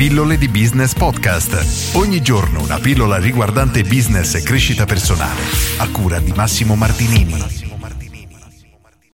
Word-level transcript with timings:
Pillole 0.00 0.38
di 0.38 0.48
Business 0.48 0.94
Podcast. 0.94 1.94
Ogni 1.94 2.22
giorno 2.22 2.62
una 2.62 2.78
pillola 2.78 3.18
riguardante 3.18 3.82
business 3.82 4.34
e 4.34 4.42
crescita 4.42 4.86
personale. 4.86 5.42
A 5.76 5.90
cura 5.90 6.18
di 6.20 6.32
Massimo 6.34 6.74
Martinini. 6.74 7.34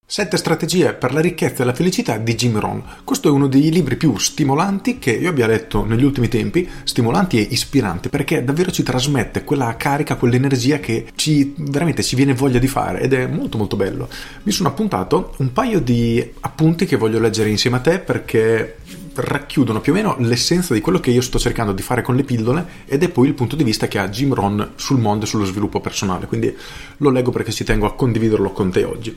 Sette 0.07 0.37
strategie 0.37 0.95
per 0.95 1.13
la 1.13 1.19
ricchezza 1.19 1.65
e 1.65 1.67
la 1.67 1.75
felicità 1.75 2.19
di 2.19 2.37
Jim 2.37 2.61
Rohn. 2.61 2.85
Questo 3.03 3.27
è 3.27 3.33
uno 3.33 3.49
dei 3.49 3.73
libri 3.73 3.97
più 3.97 4.17
stimolanti 4.17 5.01
che 5.01 5.11
io 5.11 5.31
abbia 5.31 5.49
letto 5.49 5.85
negli 5.85 6.05
ultimi 6.05 6.29
tempi, 6.29 6.71
stimolanti 6.85 7.39
e 7.39 7.49
ispiranti, 7.51 8.09
perché 8.09 8.45
davvero 8.45 8.71
ci 8.71 8.85
trasmette 8.85 9.43
quella 9.43 9.75
carica, 9.77 10.15
quell'energia 10.15 10.79
che 10.79 11.07
ci 11.17 11.53
veramente 11.57 12.05
ci 12.05 12.15
viene 12.15 12.33
voglia 12.33 12.61
di 12.61 12.69
fare 12.69 13.01
ed 13.01 13.13
è 13.13 13.27
molto 13.27 13.59
molto 13.59 13.75
bello. 13.75 14.09
Mi 14.45 14.53
sono 14.53 14.69
appuntato 14.69 15.35
un 15.39 15.53
paio 15.53 15.81
di 15.81 16.25
appunti 16.43 16.87
che 16.87 16.95
voglio 16.95 17.19
leggere 17.19 17.51
insieme 17.51 17.79
a 17.79 17.81
te 17.81 17.99
perché 17.99 18.77
racchiudono 19.17 19.81
più 19.81 19.93
o 19.93 19.95
meno 19.95 20.17
l'essenza 20.19 20.75
di 20.75 20.81
quello 20.81 21.01
che 21.01 21.11
io 21.11 21.21
sto 21.21 21.39
cercando 21.39 21.73
di 21.73 21.83
fare 21.83 22.03
con 22.03 22.15
le 22.15 22.25
pillole 22.25 22.67
ed 22.87 23.03
è 23.03 23.09
poi 23.09 23.29
il 23.29 23.35
punto 23.35 23.57
di 23.57 23.65
vista 23.65 23.89
che 23.89 23.99
ha 23.99 24.09
Jim 24.09 24.35
Rohn 24.35 24.73
sul 24.77 24.99
mondo 24.99 25.25
e 25.25 25.29
sullo 25.29 25.45
sviluppo 25.45 25.81
personale. 25.81 26.27
Quindi 26.27 26.55
lo 26.99 27.11
leggo 27.11 27.31
perché 27.31 27.53
ci 27.53 27.65
tengo 27.65 27.87
a 27.87 27.95
condividerlo 27.95 28.53
con 28.53 28.71
te 28.71 28.85
oggi. 28.85 29.17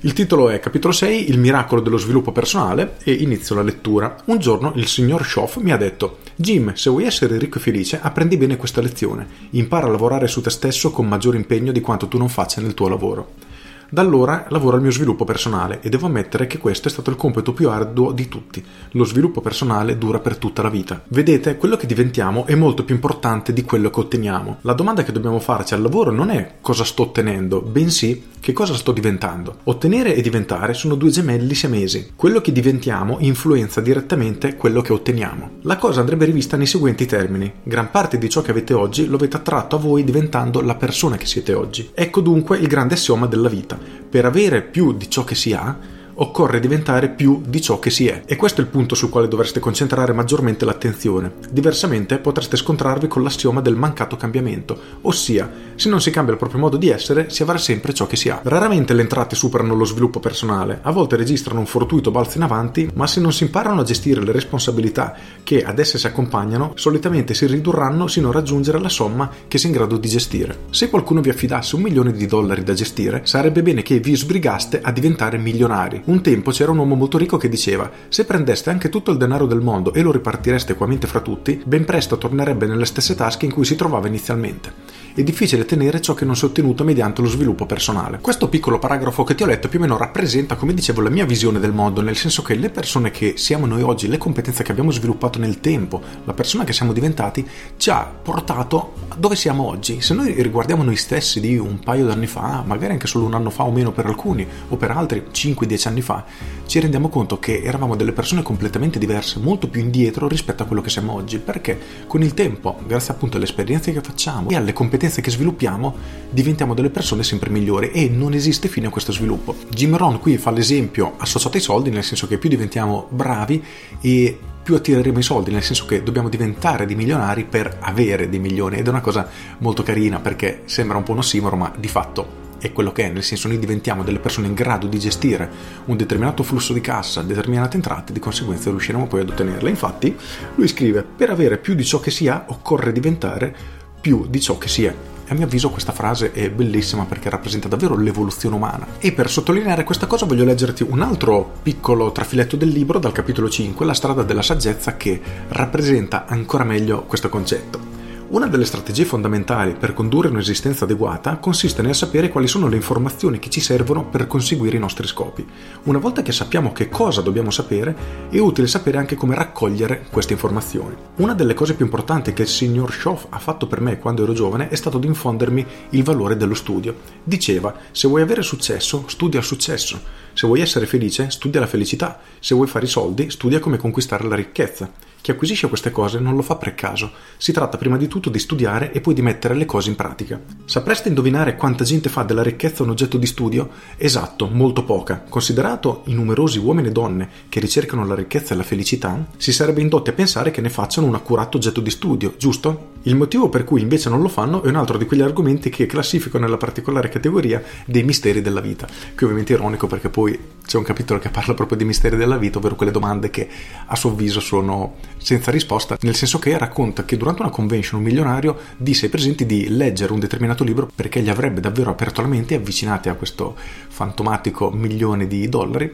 Il 0.00 0.12
titolo 0.12 0.50
è 0.50 0.60
Capitolo 0.60 0.92
6, 0.92 1.30
Il 1.30 1.38
miracolo 1.38 1.80
dello 1.80 1.96
sviluppo 1.96 2.30
personale 2.30 2.96
e 3.02 3.12
inizio 3.12 3.54
la 3.54 3.62
lettura. 3.62 4.16
Un 4.26 4.38
giorno 4.38 4.72
il 4.76 4.86
signor 4.86 5.24
Schoff 5.24 5.56
mi 5.56 5.72
ha 5.72 5.76
detto 5.76 6.18
Jim, 6.36 6.74
se 6.74 6.90
vuoi 6.90 7.06
essere 7.06 7.38
ricco 7.38 7.56
e 7.56 7.62
felice, 7.62 7.98
apprendi 8.00 8.36
bene 8.36 8.58
questa 8.58 8.82
lezione. 8.82 9.26
Impara 9.50 9.86
a 9.86 9.90
lavorare 9.90 10.28
su 10.28 10.42
te 10.42 10.50
stesso 10.50 10.90
con 10.90 11.08
maggiore 11.08 11.38
impegno 11.38 11.72
di 11.72 11.80
quanto 11.80 12.08
tu 12.08 12.18
non 12.18 12.28
faccia 12.28 12.60
nel 12.60 12.74
tuo 12.74 12.88
lavoro. 12.88 13.45
Da 13.88 14.00
allora 14.00 14.46
lavoro 14.48 14.76
al 14.76 14.82
mio 14.82 14.90
sviluppo 14.90 15.24
personale 15.24 15.78
e 15.80 15.88
devo 15.88 16.06
ammettere 16.06 16.48
che 16.48 16.58
questo 16.58 16.88
è 16.88 16.90
stato 16.90 17.10
il 17.10 17.16
compito 17.16 17.52
più 17.52 17.70
arduo 17.70 18.10
di 18.10 18.26
tutti. 18.26 18.64
Lo 18.92 19.04
sviluppo 19.04 19.40
personale 19.40 19.96
dura 19.96 20.18
per 20.18 20.38
tutta 20.38 20.60
la 20.62 20.70
vita. 20.70 21.02
Vedete, 21.06 21.56
quello 21.56 21.76
che 21.76 21.86
diventiamo 21.86 22.46
è 22.46 22.56
molto 22.56 22.84
più 22.84 22.96
importante 22.96 23.52
di 23.52 23.62
quello 23.62 23.88
che 23.90 24.00
otteniamo. 24.00 24.58
La 24.62 24.72
domanda 24.72 25.04
che 25.04 25.12
dobbiamo 25.12 25.38
farci 25.38 25.74
al 25.74 25.82
lavoro 25.82 26.10
non 26.10 26.30
è 26.30 26.54
cosa 26.60 26.82
sto 26.82 27.02
ottenendo, 27.02 27.60
bensì 27.60 28.34
che 28.40 28.52
cosa 28.52 28.74
sto 28.74 28.92
diventando. 28.92 29.58
Ottenere 29.64 30.14
e 30.14 30.20
diventare 30.20 30.74
sono 30.74 30.96
due 30.96 31.10
gemelli 31.10 31.54
siamesi. 31.54 32.12
Quello 32.16 32.40
che 32.40 32.52
diventiamo 32.52 33.18
influenza 33.20 33.80
direttamente 33.80 34.56
quello 34.56 34.82
che 34.82 34.92
otteniamo. 34.92 35.50
La 35.62 35.76
cosa 35.76 36.00
andrebbe 36.00 36.24
rivista 36.24 36.56
nei 36.56 36.66
seguenti 36.66 37.06
termini. 37.06 37.52
Gran 37.62 37.90
parte 37.90 38.18
di 38.18 38.28
ciò 38.28 38.42
che 38.42 38.50
avete 38.50 38.74
oggi 38.74 39.06
lo 39.06 39.16
avete 39.16 39.36
attratto 39.36 39.76
a 39.76 39.80
voi 39.80 40.02
diventando 40.02 40.60
la 40.60 40.74
persona 40.74 41.16
che 41.16 41.26
siete 41.26 41.54
oggi. 41.54 41.90
Ecco 41.94 42.20
dunque 42.20 42.58
il 42.58 42.66
grande 42.66 42.94
assioma 42.94 43.26
della 43.26 43.48
vita 43.48 43.75
per 44.08 44.24
avere 44.24 44.62
più 44.62 44.92
di 44.92 45.08
ciò 45.10 45.24
che 45.24 45.34
si 45.34 45.52
ha, 45.52 45.76
occorre 46.16 46.60
diventare 46.60 47.08
più 47.10 47.42
di 47.46 47.60
ciò 47.60 47.78
che 47.78 47.90
si 47.90 48.06
è. 48.06 48.22
E 48.26 48.36
questo 48.36 48.60
è 48.60 48.64
il 48.64 48.70
punto 48.70 48.94
sul 48.94 49.10
quale 49.10 49.28
dovreste 49.28 49.60
concentrare 49.60 50.12
maggiormente 50.12 50.64
l'attenzione. 50.64 51.32
Diversamente 51.50 52.18
potreste 52.18 52.56
scontrarvi 52.56 53.08
con 53.08 53.22
l'assioma 53.22 53.60
del 53.60 53.76
mancato 53.76 54.16
cambiamento, 54.16 54.78
ossia, 55.02 55.50
se 55.74 55.88
non 55.88 56.00
si 56.00 56.10
cambia 56.10 56.32
il 56.32 56.38
proprio 56.38 56.60
modo 56.60 56.76
di 56.76 56.88
essere, 56.88 57.28
si 57.30 57.42
avrà 57.42 57.58
sempre 57.58 57.92
ciò 57.92 58.06
che 58.06 58.16
si 58.16 58.28
ha. 58.28 58.40
Raramente 58.42 58.94
le 58.94 59.02
entrate 59.02 59.36
superano 59.36 59.74
lo 59.74 59.84
sviluppo 59.84 60.20
personale, 60.20 60.80
a 60.82 60.90
volte 60.90 61.16
registrano 61.16 61.60
un 61.60 61.66
fortuito 61.66 62.10
balzo 62.10 62.38
in 62.38 62.44
avanti, 62.44 62.88
ma 62.94 63.06
se 63.06 63.20
non 63.20 63.32
si 63.32 63.44
imparano 63.44 63.80
a 63.80 63.84
gestire 63.84 64.22
le 64.22 64.32
responsabilità 64.32 65.14
che 65.42 65.64
ad 65.64 65.78
esse 65.78 65.98
si 65.98 66.06
accompagnano, 66.06 66.72
solitamente 66.76 67.34
si 67.34 67.46
ridurranno 67.46 68.06
sino 68.06 68.30
a 68.30 68.32
raggiungere 68.32 68.80
la 68.80 68.88
somma 68.88 69.30
che 69.48 69.58
si 69.58 69.66
è 69.66 69.68
in 69.68 69.74
grado 69.74 69.96
di 69.96 70.08
gestire. 70.08 70.60
Se 70.70 70.88
qualcuno 70.88 71.20
vi 71.20 71.30
affidasse 71.30 71.76
un 71.76 71.82
milione 71.82 72.12
di 72.12 72.26
dollari 72.26 72.62
da 72.62 72.72
gestire, 72.72 73.20
sarebbe 73.24 73.62
bene 73.62 73.82
che 73.82 73.98
vi 73.98 74.16
sbrigaste 74.16 74.80
a 74.80 74.90
diventare 74.92 75.38
milionari 75.38 76.02
un 76.06 76.22
tempo 76.22 76.50
c'era 76.50 76.70
un 76.70 76.78
uomo 76.78 76.94
molto 76.94 77.18
ricco 77.18 77.36
che 77.36 77.48
diceva: 77.48 77.90
Se 78.08 78.24
prendeste 78.24 78.70
anche 78.70 78.88
tutto 78.88 79.10
il 79.10 79.16
denaro 79.16 79.46
del 79.46 79.60
mondo 79.60 79.92
e 79.92 80.02
lo 80.02 80.12
ripartireste 80.12 80.72
equamente 80.72 81.06
fra 81.06 81.20
tutti, 81.20 81.60
ben 81.64 81.84
presto 81.84 82.18
tornerebbe 82.18 82.66
nelle 82.66 82.84
stesse 82.84 83.14
tasche 83.14 83.46
in 83.46 83.52
cui 83.52 83.64
si 83.64 83.76
trovava 83.76 84.06
inizialmente 84.06 85.04
è 85.16 85.22
difficile 85.22 85.64
tenere 85.64 86.02
ciò 86.02 86.12
che 86.12 86.26
non 86.26 86.36
si 86.36 86.44
è 86.44 86.48
ottenuto 86.48 86.84
mediante 86.84 87.22
lo 87.22 87.28
sviluppo 87.28 87.64
personale. 87.64 88.18
Questo 88.20 88.50
piccolo 88.50 88.78
paragrafo 88.78 89.24
che 89.24 89.34
ti 89.34 89.42
ho 89.42 89.46
letto 89.46 89.66
più 89.66 89.78
o 89.78 89.82
meno 89.82 89.96
rappresenta, 89.96 90.56
come 90.56 90.74
dicevo, 90.74 91.00
la 91.00 91.08
mia 91.08 91.24
visione 91.24 91.58
del 91.58 91.72
mondo, 91.72 92.02
nel 92.02 92.18
senso 92.18 92.42
che 92.42 92.54
le 92.54 92.68
persone 92.68 93.10
che 93.10 93.38
siamo 93.38 93.64
noi 93.64 93.80
oggi, 93.80 94.08
le 94.08 94.18
competenze 94.18 94.62
che 94.62 94.72
abbiamo 94.72 94.90
sviluppato 94.90 95.38
nel 95.38 95.58
tempo, 95.60 96.02
la 96.24 96.34
persona 96.34 96.64
che 96.64 96.74
siamo 96.74 96.92
diventati, 96.92 97.48
ci 97.78 97.88
ha 97.88 98.04
portato 98.04 98.92
dove 99.16 99.36
siamo 99.36 99.66
oggi. 99.66 100.02
Se 100.02 100.12
noi 100.12 100.34
riguardiamo 100.42 100.82
noi 100.82 100.96
stessi 100.96 101.40
di 101.40 101.56
un 101.56 101.78
paio 101.78 102.04
d'anni 102.04 102.26
fa, 102.26 102.62
magari 102.66 102.92
anche 102.92 103.06
solo 103.06 103.24
un 103.24 103.32
anno 103.32 103.48
fa 103.48 103.62
o 103.62 103.72
meno 103.72 103.92
per 103.92 104.04
alcuni, 104.04 104.46
o 104.68 104.76
per 104.76 104.90
altri 104.90 105.28
5-10 105.32 105.88
anni 105.88 105.95
fa, 106.02 106.24
ci 106.66 106.80
rendiamo 106.80 107.08
conto 107.08 107.38
che 107.38 107.62
eravamo 107.62 107.96
delle 107.96 108.12
persone 108.12 108.42
completamente 108.42 108.98
diverse, 108.98 109.38
molto 109.38 109.68
più 109.68 109.80
indietro 109.80 110.28
rispetto 110.28 110.62
a 110.62 110.66
quello 110.66 110.82
che 110.82 110.90
siamo 110.90 111.12
oggi, 111.12 111.38
perché 111.38 111.78
con 112.06 112.22
il 112.22 112.34
tempo, 112.34 112.78
grazie 112.86 113.14
appunto 113.14 113.36
alle 113.36 113.46
esperienze 113.46 113.92
che 113.92 114.00
facciamo 114.00 114.50
e 114.50 114.56
alle 114.56 114.72
competenze 114.72 115.20
che 115.20 115.30
sviluppiamo 115.30 115.94
diventiamo 116.30 116.74
delle 116.74 116.90
persone 116.90 117.22
sempre 117.22 117.50
migliori 117.50 117.90
e 117.90 118.08
non 118.08 118.32
esiste 118.34 118.68
fine 118.68 118.86
a 118.86 118.90
questo 118.90 119.12
sviluppo. 119.12 119.54
Jim 119.70 119.96
Rohn 119.96 120.18
qui 120.20 120.38
fa 120.38 120.50
l'esempio 120.50 121.14
associato 121.16 121.56
ai 121.56 121.62
soldi, 121.62 121.90
nel 121.90 122.04
senso 122.04 122.26
che 122.26 122.38
più 122.38 122.48
diventiamo 122.48 123.06
bravi 123.10 123.62
e 124.00 124.38
più 124.66 124.74
attireremo 124.74 125.18
i 125.20 125.22
soldi, 125.22 125.52
nel 125.52 125.62
senso 125.62 125.86
che 125.86 126.02
dobbiamo 126.02 126.28
diventare 126.28 126.86
dei 126.86 126.96
milionari 126.96 127.44
per 127.44 127.78
avere 127.80 128.28
dei 128.28 128.40
milioni 128.40 128.78
ed 128.78 128.86
è 128.86 128.90
una 128.90 129.00
cosa 129.00 129.28
molto 129.58 129.84
carina 129.84 130.18
perché 130.18 130.62
sembra 130.64 130.96
un 130.96 131.04
po' 131.04 131.12
un 131.12 131.18
ossimoro, 131.18 131.54
ma 131.54 131.72
di 131.78 131.86
fatto 131.86 132.45
è 132.58 132.72
quello 132.72 132.92
che 132.92 133.04
è, 133.04 133.10
nel 133.10 133.22
senso 133.22 133.48
noi 133.48 133.58
diventiamo 133.58 134.02
delle 134.02 134.18
persone 134.18 134.46
in 134.46 134.54
grado 134.54 134.86
di 134.86 134.98
gestire 134.98 135.50
un 135.86 135.96
determinato 135.96 136.42
flusso 136.42 136.72
di 136.72 136.80
cassa, 136.80 137.22
determinate 137.22 137.76
entrate, 137.76 138.12
di 138.12 138.20
conseguenza 138.20 138.70
riusciremo 138.70 139.06
poi 139.06 139.20
ad 139.20 139.30
ottenerle. 139.30 139.70
Infatti 139.70 140.16
lui 140.54 140.68
scrive, 140.68 141.02
per 141.02 141.30
avere 141.30 141.58
più 141.58 141.74
di 141.74 141.84
ciò 141.84 142.00
che 142.00 142.10
si 142.10 142.28
ha 142.28 142.44
occorre 142.48 142.92
diventare 142.92 143.54
più 144.00 144.26
di 144.28 144.40
ciò 144.40 144.58
che 144.58 144.68
si 144.68 144.84
è. 144.84 144.94
E 145.28 145.32
a 145.32 145.34
mio 145.34 145.46
avviso 145.46 145.70
questa 145.70 145.90
frase 145.90 146.30
è 146.30 146.48
bellissima 146.50 147.04
perché 147.04 147.28
rappresenta 147.28 147.66
davvero 147.66 147.96
l'evoluzione 147.96 148.54
umana. 148.54 148.86
E 148.98 149.10
per 149.10 149.28
sottolineare 149.28 149.82
questa 149.82 150.06
cosa 150.06 150.24
voglio 150.24 150.44
leggerti 150.44 150.84
un 150.88 151.02
altro 151.02 151.54
piccolo 151.62 152.12
trafiletto 152.12 152.54
del 152.54 152.68
libro 152.68 153.00
dal 153.00 153.10
capitolo 153.10 153.48
5, 153.48 153.84
La 153.84 153.94
strada 153.94 154.22
della 154.22 154.42
saggezza, 154.42 154.96
che 154.96 155.20
rappresenta 155.48 156.26
ancora 156.26 156.62
meglio 156.62 157.02
questo 157.02 157.28
concetto. 157.28 157.85
Una 158.28 158.48
delle 158.48 158.64
strategie 158.64 159.04
fondamentali 159.04 159.76
per 159.78 159.94
condurre 159.94 160.26
un'esistenza 160.26 160.82
adeguata 160.82 161.36
consiste 161.36 161.80
nel 161.80 161.94
sapere 161.94 162.28
quali 162.28 162.48
sono 162.48 162.66
le 162.66 162.74
informazioni 162.74 163.38
che 163.38 163.50
ci 163.50 163.60
servono 163.60 164.04
per 164.04 164.26
conseguire 164.26 164.76
i 164.76 164.80
nostri 164.80 165.06
scopi. 165.06 165.46
Una 165.84 165.98
volta 165.98 166.22
che 166.22 166.32
sappiamo 166.32 166.72
che 166.72 166.88
cosa 166.88 167.20
dobbiamo 167.20 167.52
sapere, 167.52 167.94
è 168.28 168.38
utile 168.38 168.66
sapere 168.66 168.98
anche 168.98 169.14
come 169.14 169.36
raccogliere 169.36 170.06
queste 170.10 170.32
informazioni. 170.32 170.96
Una 171.18 171.34
delle 171.34 171.54
cose 171.54 171.74
più 171.74 171.84
importanti 171.84 172.32
che 172.32 172.42
il 172.42 172.48
signor 172.48 172.92
Schoff 172.92 173.26
ha 173.28 173.38
fatto 173.38 173.68
per 173.68 173.80
me 173.80 174.00
quando 174.00 174.24
ero 174.24 174.32
giovane 174.32 174.70
è 174.70 174.74
stato 174.74 174.98
di 174.98 175.06
infondermi 175.06 175.64
il 175.90 176.02
valore 176.02 176.36
dello 176.36 176.54
studio. 176.54 176.96
Diceva, 177.22 177.76
se 177.92 178.08
vuoi 178.08 178.22
avere 178.22 178.42
successo, 178.42 179.04
studia 179.06 179.38
il 179.38 179.46
successo. 179.46 180.00
Se 180.32 180.48
vuoi 180.48 180.60
essere 180.60 180.86
felice, 180.86 181.30
studia 181.30 181.60
la 181.60 181.68
felicità. 181.68 182.18
Se 182.40 182.56
vuoi 182.56 182.66
fare 182.66 182.86
i 182.86 182.88
soldi, 182.88 183.30
studia 183.30 183.60
come 183.60 183.78
conquistare 183.78 184.26
la 184.26 184.34
ricchezza. 184.34 184.90
Chi 185.26 185.32
acquisisce 185.32 185.66
queste 185.66 185.90
cose 185.90 186.20
non 186.20 186.36
lo 186.36 186.42
fa 186.42 186.54
per 186.54 186.76
caso, 186.76 187.10
si 187.36 187.50
tratta 187.50 187.76
prima 187.76 187.96
di 187.96 188.06
tutto 188.06 188.30
di 188.30 188.38
studiare 188.38 188.92
e 188.92 189.00
poi 189.00 189.12
di 189.12 189.22
mettere 189.22 189.56
le 189.56 189.64
cose 189.64 189.88
in 189.88 189.96
pratica. 189.96 190.40
Sapreste 190.66 191.08
indovinare 191.08 191.56
quanta 191.56 191.82
gente 191.82 192.08
fa 192.08 192.22
della 192.22 192.44
ricchezza 192.44 192.84
un 192.84 192.90
oggetto 192.90 193.18
di 193.18 193.26
studio? 193.26 193.70
Esatto, 193.96 194.46
molto 194.46 194.84
poca. 194.84 195.24
Considerato 195.28 196.02
i 196.04 196.14
numerosi 196.14 196.60
uomini 196.60 196.86
e 196.86 196.92
donne 196.92 197.28
che 197.48 197.58
ricercano 197.58 198.06
la 198.06 198.14
ricchezza 198.14 198.54
e 198.54 198.56
la 198.56 198.62
felicità, 198.62 199.26
si 199.36 199.52
sarebbe 199.52 199.80
indotti 199.80 200.10
a 200.10 200.12
pensare 200.12 200.52
che 200.52 200.60
ne 200.60 200.70
facciano 200.70 201.08
un 201.08 201.16
accurato 201.16 201.56
oggetto 201.56 201.80
di 201.80 201.90
studio, 201.90 202.34
giusto? 202.38 202.90
Il 203.02 203.16
motivo 203.16 203.48
per 203.48 203.64
cui 203.64 203.80
invece 203.80 204.08
non 204.08 204.22
lo 204.22 204.28
fanno 204.28 204.62
è 204.62 204.68
un 204.68 204.76
altro 204.76 204.96
di 204.96 205.06
quegli 205.06 205.22
argomenti 205.22 205.70
che 205.70 205.86
classificano 205.86 206.44
nella 206.44 206.56
particolare 206.56 207.08
categoria 207.08 207.60
dei 207.84 208.04
misteri 208.04 208.42
della 208.42 208.60
vita, 208.60 208.86
che 209.16 209.24
ovviamente 209.24 209.54
è 209.54 209.56
ironico 209.56 209.88
perché 209.88 210.08
poi 210.08 210.38
c'è 210.66 210.76
un 210.76 210.82
capitolo 210.82 211.20
che 211.20 211.30
parla 211.30 211.54
proprio 211.54 211.78
di 211.78 211.84
misteri 211.84 212.16
della 212.16 212.36
vita, 212.36 212.58
ovvero 212.58 212.74
quelle 212.74 212.90
domande 212.90 213.30
che 213.30 213.48
a 213.86 213.94
suo 213.94 214.10
avviso 214.10 214.40
sono 214.40 214.96
senza 215.16 215.50
risposta, 215.50 215.96
nel 216.00 216.16
senso 216.16 216.38
che 216.38 216.58
racconta 216.58 217.04
che 217.04 217.16
durante 217.16 217.42
una 217.42 217.50
convention 217.50 218.00
un 218.00 218.06
milionario 218.06 218.58
disse 218.76 219.04
ai 219.04 219.10
presenti 219.10 219.46
di 219.46 219.68
leggere 219.68 220.12
un 220.12 220.18
determinato 220.18 220.64
libro 220.64 220.90
perché 220.92 221.22
gli 221.22 221.30
avrebbe 221.30 221.60
davvero 221.60 221.90
aperto 221.90 222.20
la 222.20 222.28
mente 222.28 222.56
avvicinati 222.56 223.08
a 223.08 223.14
questo 223.14 223.56
fantomatico 223.88 224.70
milione 224.70 225.26
di 225.28 225.48
dollari 225.48 225.92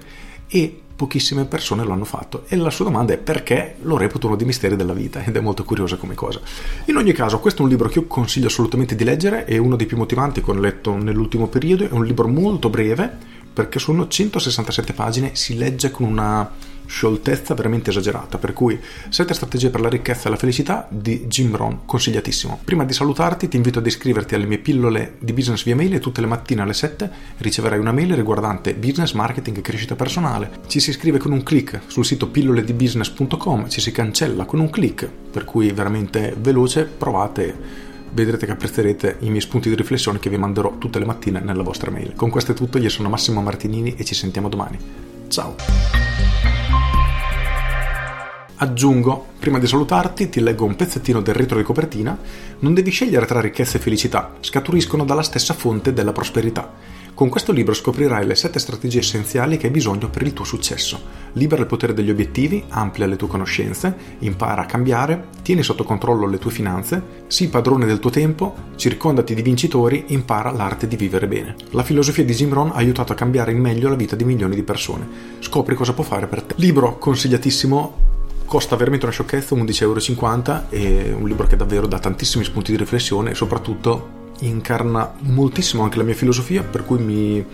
e 0.49 0.81
pochissime 0.95 1.47
persone 1.47 1.85
lo 1.85 1.93
hanno 1.93 2.05
fatto 2.05 2.45
e 2.47 2.57
la 2.57 2.71
sua 2.71 2.85
domanda 2.85 3.13
è 3.13 3.19
perché 3.19 3.77
lo 3.83 3.97
reputo 3.97 4.29
uno 4.29 4.37
dei 4.37 4.47
misteri 4.47 4.77
della 4.77 4.93
vita 4.93 5.25
ed 5.25 5.37
è 5.37 5.41
molto 5.41 5.65
curiosa 5.65 5.97
come 5.97 6.15
cosa. 6.15 6.41
In 6.87 6.97
ogni 6.97 7.13
caso 7.13 7.41
questo 7.41 7.61
è 7.61 7.65
un 7.65 7.71
libro 7.71 7.89
che 7.89 7.99
io 7.99 8.07
consiglio 8.07 8.47
assolutamente 8.47 8.95
di 8.95 9.05
leggere, 9.05 9.45
è 9.45 9.57
uno 9.57 9.77
dei 9.77 9.87
più 9.87 9.97
motivanti 9.97 10.43
che 10.43 10.51
ho 10.51 10.55
letto 10.55 10.95
nell'ultimo 10.95 11.49
periodo, 11.49 11.85
è 11.85 11.93
un 11.93 12.05
libro 12.05 12.29
molto 12.29 12.71
breve, 12.71 13.32
perché 13.53 13.79
sono 13.79 14.09
167 14.09 14.93
pagine, 14.93 15.31
si 15.35 15.57
legge 15.57 15.91
con 15.91 16.07
una 16.07 16.51
scioltezza 16.93 17.55
veramente 17.55 17.91
esagerata, 17.91 18.37
per 18.37 18.53
cui 18.53 18.79
7 19.09 19.33
strategie 19.33 19.71
per 19.71 19.81
la 19.81 19.89
ricchezza 19.89 20.29
e 20.29 20.31
la 20.31 20.37
felicità 20.37 20.87
di 20.91 21.27
Jim 21.27 21.57
Rohn, 21.57 21.81
consigliatissimo. 21.87 22.61
Prima 22.65 22.85
di 22.85 22.93
salutarti 22.93 23.49
ti 23.49 23.57
invito 23.57 23.79
ad 23.79 23.87
iscriverti 23.87 24.35
alle 24.35 24.45
mie 24.45 24.59
pillole 24.59 25.15
di 25.19 25.33
business 25.33 25.65
via 25.65 25.75
mail 25.75 25.95
e 25.95 26.01
tutte 26.01 26.21
le 26.21 26.27
mattine 26.27 26.61
alle 26.61 26.75
7 26.75 27.11
riceverai 27.39 27.79
una 27.79 27.93
mail 27.93 28.15
riguardante 28.15 28.75
business, 28.75 29.13
marketing 29.13 29.57
e 29.57 29.63
crescita 29.63 29.97
personale. 29.97 30.51
Ci 30.67 30.81
si 30.81 30.91
iscrive 30.91 31.19
con 31.19 31.33
un 31.33 31.43
clic 31.43 31.81
sul 31.87 32.05
sito 32.05 32.29
pilloledibusiness.com, 32.29 33.69
ci 33.69 33.81
si 33.81 33.91
cancella 33.91 34.45
con 34.45 34.61
un 34.61 34.69
clic, 34.69 35.09
per 35.31 35.45
cui 35.45 35.71
veramente 35.73 36.35
veloce, 36.39 36.85
provate 36.85 37.91
vedrete 38.13 38.47
che 38.47 38.53
apprezzerete 38.53 39.17
i 39.21 39.29
miei 39.29 39.41
spunti 39.41 39.69
di 39.69 39.75
riflessione 39.75 40.19
che 40.19 40.31
vi 40.31 40.37
manderò 40.37 40.77
tutte 40.79 40.99
le 40.99 41.05
mattine 41.05 41.41
nella 41.41 41.63
vostra 41.63 41.91
mail. 41.91 42.15
Con 42.15 42.31
questo 42.31 42.53
è 42.53 42.55
tutto, 42.55 42.79
io 42.79 42.89
sono 42.89 43.09
Massimo 43.09 43.43
Martinini 43.43 43.95
e 43.97 44.05
ci 44.05 44.15
sentiamo 44.15 44.49
domani. 44.49 44.79
Ciao! 45.29 46.32
Aggiungo, 48.57 49.27
prima 49.39 49.59
di 49.59 49.67
salutarti, 49.67 50.29
ti 50.29 50.41
leggo 50.41 50.65
un 50.65 50.77
pezzettino 50.77 51.21
del 51.21 51.35
retro 51.35 51.57
di 51.57 51.65
copertina. 51.65 52.17
Non 52.61 52.75
devi 52.75 52.91
scegliere 52.91 53.27
tra 53.27 53.41
ricchezza 53.41 53.77
e 53.77 53.81
felicità, 53.81 54.35
scaturiscono 54.41 55.05
dalla 55.05 55.23
stessa 55.23 55.55
fonte 55.55 55.93
della 55.93 56.13
prosperità. 56.13 57.01
Con 57.15 57.29
questo 57.29 57.53
libro 57.53 57.75
scoprirai 57.75 58.25
le 58.25 58.35
7 58.35 58.59
strategie 58.59 59.01
essenziali 59.01 59.59
che 59.59 59.67
hai 59.67 59.73
bisogno 59.73 60.09
per 60.09 60.23
il 60.23 60.33
tuo 60.33 60.45
successo. 60.45 61.01
Libera 61.33 61.61
il 61.61 61.67
potere 61.67 61.93
degli 61.93 62.09
obiettivi, 62.09 62.65
amplia 62.69 63.07
le 63.07 63.17
tue 63.17 63.29
conoscenze, 63.29 63.95
impara 64.21 64.63
a 64.63 64.67
cambiare, 64.67 65.29
tieni 65.43 65.63
sotto 65.63 65.85
controllo 65.85 66.27
le 66.27 66.39
tue 66.39 66.51
finanze, 66.51 67.25
sii 67.27 67.49
padrone 67.49 67.85
del 67.85 67.99
tuo 67.99 68.11
tempo, 68.11 68.55
circondati 68.77 69.35
di 69.35 69.43
vincitori, 69.43 70.05
impara 70.09 70.53
l'arte 70.53 70.89
di 70.89 70.97
vivere 70.97 71.27
bene. 71.27 71.57
La 71.71 71.83
filosofia 71.83 72.25
di 72.25 72.33
Jim 72.33 72.53
Rohn 72.53 72.71
ha 72.71 72.77
aiutato 72.77 73.13
a 73.13 73.17
cambiare 73.17 73.53
in 73.53 73.59
meglio 73.59 73.89
la 73.89 73.97
vita 73.97 74.17
di 74.17 74.25
milioni 74.25 74.55
di 74.55 74.63
persone. 74.63 75.07
Scopri 75.41 75.75
cosa 75.75 75.93
può 75.93 76.05
fare 76.05 76.27
per 76.27 76.43
te. 76.43 76.55
Libro 76.59 76.97
consigliatissimo 76.97 78.12
costa 78.53 78.77
veramente 78.77 79.07
una 79.07 79.15
sciocchezza, 79.15 79.55
11,50 79.55 79.81
euro, 79.81 80.69
è 80.69 81.11
un 81.11 81.27
libro 81.27 81.47
che 81.47 81.57
davvero 81.57 81.87
dà 81.87 81.99
tantissimi 81.99 82.45
spunti 82.45 82.73
di 82.73 82.77
riflessione 82.77 83.31
e 83.31 83.35
soprattutto 83.35 84.31
incarna 84.41 85.11
moltissimo 85.21 85.85
anche 85.85 85.97
la 85.97 86.03
mia 86.03 86.13
filosofia, 86.13 86.63
per 86.63 86.85
cui 86.85 86.99
mi 86.99 87.47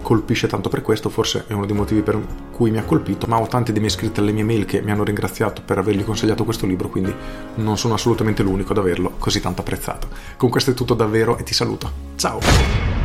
colpisce 0.00 0.46
tanto 0.46 0.70
per 0.70 0.80
questo, 0.80 1.10
forse 1.10 1.44
è 1.48 1.52
uno 1.52 1.66
dei 1.66 1.76
motivi 1.76 2.00
per 2.00 2.18
cui 2.50 2.70
mi 2.70 2.78
ha 2.78 2.84
colpito, 2.84 3.26
ma 3.26 3.38
ho 3.38 3.46
tanti 3.46 3.72
dei 3.72 3.80
miei 3.82 3.92
iscritti 3.92 4.20
alle 4.20 4.32
mie 4.32 4.44
mail 4.44 4.64
che 4.64 4.80
mi 4.80 4.90
hanno 4.90 5.04
ringraziato 5.04 5.60
per 5.62 5.76
avergli 5.76 6.02
consigliato 6.02 6.44
questo 6.44 6.64
libro, 6.64 6.88
quindi 6.88 7.14
non 7.56 7.76
sono 7.76 7.92
assolutamente 7.92 8.42
l'unico 8.42 8.72
ad 8.72 8.78
averlo 8.78 9.16
così 9.18 9.42
tanto 9.42 9.60
apprezzato. 9.60 10.08
Con 10.38 10.48
questo 10.48 10.70
è 10.70 10.74
tutto 10.74 10.94
davvero 10.94 11.36
e 11.36 11.42
ti 11.42 11.52
saluto. 11.52 11.92
Ciao! 12.16 12.97